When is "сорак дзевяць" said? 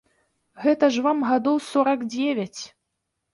1.67-2.61